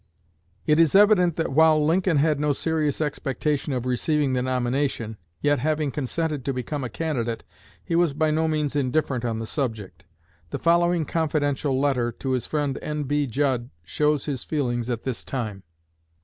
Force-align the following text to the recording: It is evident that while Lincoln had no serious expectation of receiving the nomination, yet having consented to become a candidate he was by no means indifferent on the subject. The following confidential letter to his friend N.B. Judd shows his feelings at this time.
It 0.65 0.79
is 0.79 0.95
evident 0.95 1.35
that 1.35 1.51
while 1.51 1.85
Lincoln 1.85 2.17
had 2.17 2.39
no 2.39 2.53
serious 2.53 3.01
expectation 3.01 3.71
of 3.71 3.85
receiving 3.85 4.33
the 4.33 4.41
nomination, 4.41 5.15
yet 5.41 5.59
having 5.59 5.91
consented 5.91 6.43
to 6.43 6.53
become 6.53 6.83
a 6.83 6.89
candidate 6.89 7.43
he 7.83 7.95
was 7.95 8.15
by 8.15 8.31
no 8.31 8.47
means 8.47 8.75
indifferent 8.75 9.23
on 9.23 9.37
the 9.37 9.45
subject. 9.45 10.05
The 10.49 10.57
following 10.57 11.05
confidential 11.05 11.79
letter 11.79 12.11
to 12.13 12.31
his 12.31 12.47
friend 12.47 12.79
N.B. 12.81 13.27
Judd 13.27 13.69
shows 13.83 14.25
his 14.25 14.43
feelings 14.43 14.89
at 14.89 15.03
this 15.03 15.23
time. 15.23 15.61